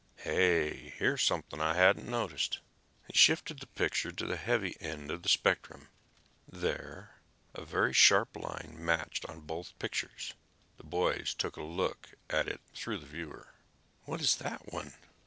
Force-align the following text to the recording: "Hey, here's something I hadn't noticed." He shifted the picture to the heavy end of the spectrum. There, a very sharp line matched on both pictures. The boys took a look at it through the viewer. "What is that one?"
"Hey, 0.17 0.89
here's 0.97 1.21
something 1.21 1.61
I 1.61 1.75
hadn't 1.75 2.09
noticed." 2.09 2.59
He 3.05 3.13
shifted 3.15 3.59
the 3.59 3.67
picture 3.67 4.11
to 4.11 4.25
the 4.25 4.35
heavy 4.35 4.75
end 4.81 5.11
of 5.11 5.21
the 5.21 5.29
spectrum. 5.29 5.89
There, 6.47 7.21
a 7.53 7.63
very 7.65 7.93
sharp 7.93 8.35
line 8.35 8.77
matched 8.79 9.27
on 9.29 9.41
both 9.41 9.77
pictures. 9.77 10.33
The 10.77 10.85
boys 10.85 11.35
took 11.35 11.55
a 11.55 11.61
look 11.61 12.15
at 12.31 12.47
it 12.47 12.61
through 12.73 12.97
the 12.97 13.05
viewer. 13.05 13.53
"What 14.05 14.21
is 14.21 14.37
that 14.37 14.73
one?" 14.73 14.95